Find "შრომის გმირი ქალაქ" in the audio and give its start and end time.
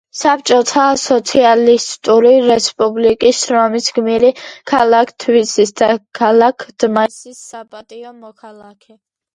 3.43-5.13